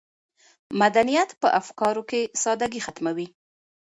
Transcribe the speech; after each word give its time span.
مدنیت 0.81 1.29
په 1.41 1.47
افکارو 1.59 2.03
کې 2.09 2.21
سادګي 2.43 2.81
ختموي. 2.85 3.27